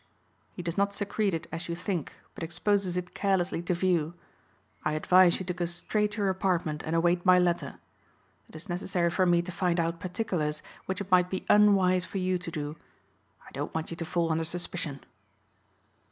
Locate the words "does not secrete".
0.63-1.35